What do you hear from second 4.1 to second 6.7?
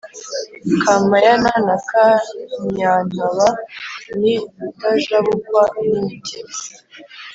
ni Rutajabukwa-n‘imitima